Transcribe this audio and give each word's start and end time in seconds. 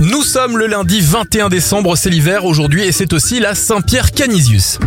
Nous 0.00 0.22
sommes 0.22 0.58
le 0.58 0.66
lundi 0.66 1.00
21 1.00 1.48
décembre, 1.48 1.96
c'est 1.96 2.10
l'hiver 2.10 2.44
aujourd'hui 2.44 2.82
et 2.82 2.92
c'est 2.92 3.12
aussi 3.12 3.40
la 3.40 3.54
Saint-Pierre 3.54 4.12
Canisius. 4.12 4.78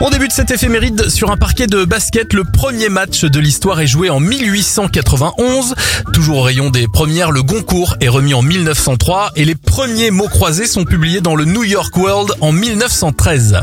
On 0.00 0.10
débute 0.10 0.32
cette 0.32 0.50
éphéméride 0.50 1.08
sur 1.08 1.30
un 1.30 1.36
parquet 1.36 1.66
de 1.66 1.84
basket. 1.84 2.32
Le 2.32 2.44
premier 2.44 2.88
match 2.88 3.24
de 3.24 3.40
l'histoire 3.40 3.80
est 3.80 3.86
joué 3.86 4.10
en 4.10 4.20
1891. 4.20 5.74
Toujours 6.12 6.38
au 6.38 6.42
rayon 6.42 6.70
des 6.70 6.88
premières, 6.88 7.30
le 7.30 7.42
Goncourt 7.42 7.96
est 8.00 8.08
remis 8.08 8.34
en 8.34 8.42
1903 8.42 9.32
et 9.36 9.44
les 9.44 9.54
premiers 9.54 10.10
mots 10.10 10.28
croisés 10.28 10.66
sont 10.66 10.84
publiés 10.84 11.20
dans 11.20 11.36
le 11.36 11.44
New 11.44 11.64
York 11.64 11.96
World 11.96 12.32
en 12.40 12.52
1913. 12.52 13.60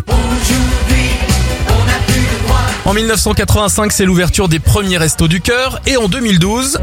En 2.85 2.93
1985, 2.93 3.91
c'est 3.91 4.05
l'ouverture 4.05 4.49
des 4.49 4.59
premiers 4.59 4.97
restos 4.97 5.27
du 5.27 5.41
cœur 5.41 5.79
et 5.85 5.95
en 5.97 6.07
2012, 6.07 6.79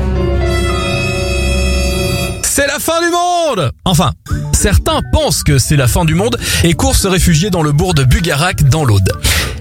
c'est 2.57 2.67
la 2.67 2.79
fin 2.79 3.03
du 3.03 3.11
monde 3.11 3.71
Enfin, 3.85 4.13
certains 4.55 5.03
pensent 5.13 5.43
que 5.43 5.59
c'est 5.59 5.77
la 5.77 5.87
fin 5.87 6.07
du 6.07 6.15
monde 6.15 6.39
et 6.65 6.73
courent 6.73 6.97
se 6.97 7.07
réfugier 7.07 7.51
dans 7.51 7.63
le 7.63 7.71
bourg 7.71 7.93
de 7.93 8.03
Bugarak 8.03 8.65
dans 8.71 8.87
l'Aude. 8.87 9.13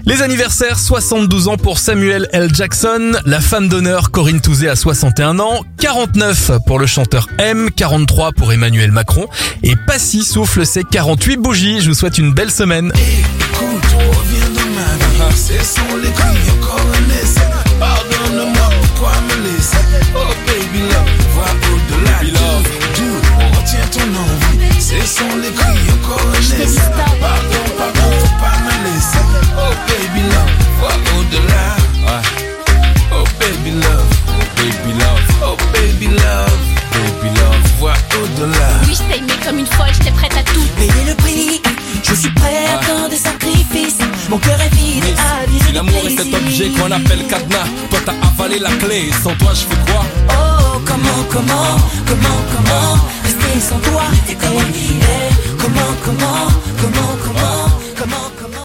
Les 0.06 0.22
anniversaires, 0.22 0.78
72 0.78 1.48
ans 1.48 1.58
pour 1.58 1.78
Samuel 1.78 2.26
L. 2.32 2.48
Jackson, 2.54 3.12
la 3.26 3.42
femme 3.42 3.68
d'honneur 3.68 4.12
Corinne 4.12 4.40
Touzé 4.40 4.70
à 4.70 4.76
61 4.76 5.38
ans, 5.40 5.60
49 5.78 6.52
pour 6.66 6.78
le 6.78 6.86
chanteur 6.86 7.28
M, 7.36 7.68
43 7.76 8.32
pour 8.32 8.54
Emmanuel 8.54 8.92
Macron 8.92 9.26
et 9.62 9.76
Passy 9.86 10.24
souffle 10.24 10.64
ses 10.64 10.82
48 10.82 11.36
bougies. 11.36 11.82
Je 11.82 11.88
vous 11.88 11.94
souhaite 11.94 12.16
une 12.16 12.32
belle 12.32 12.50
semaine. 12.50 12.92
Oui, 38.38 38.92
je 38.92 38.98
t'ai 39.12 39.18
aimé 39.18 39.32
comme 39.44 39.58
une 39.58 39.66
folle, 39.66 39.88
j'étais 39.92 40.10
prête 40.10 40.36
à 40.36 40.42
tout. 40.42 40.60
Payer 40.76 41.04
le 41.06 41.14
prix, 41.14 41.62
je 42.02 42.14
suis 42.14 42.30
prêt 42.30 42.66
à 42.66 42.84
tant 42.84 43.08
de 43.08 43.14
sacrifices. 43.14 43.98
Mon 44.28 44.38
cœur 44.38 44.60
est 44.60 44.74
vide 44.74 45.04
avide 45.42 45.62
Si 45.66 45.72
l'amour 45.72 46.02
est 46.06 46.16
cet 46.16 46.34
objet 46.34 46.68
qu'on 46.70 46.90
appelle 46.90 47.26
cadenas, 47.28 47.66
toi 47.90 47.98
t'as 48.04 48.14
avalé 48.26 48.58
la 48.58 48.70
clé, 48.72 49.10
sans 49.22 49.34
toi 49.36 49.52
je 49.54 49.60
fais 49.60 49.90
quoi? 49.90 50.04
Oh, 50.28 50.78
comment, 50.84 51.24
comment, 51.30 51.76
comment, 52.06 52.38
comment 52.54 53.04
Rester 53.24 53.60
sans 53.60 53.78
toi, 53.78 54.02
t'es 54.26 54.34
comme 54.34 54.52
il 54.74 54.96
est. 54.96 55.56
Comment, 55.58 55.94
comment 56.04 56.55